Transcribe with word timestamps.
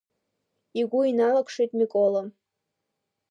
Игәы 0.79 1.01
иналак-шеит 1.11 1.71
микола. 1.79 2.23